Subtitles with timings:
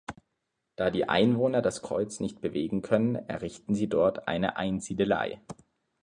[0.77, 5.39] Da die Einwohner das Kreuz nicht bewegen können, errichten sie dort eine Einsiedelei.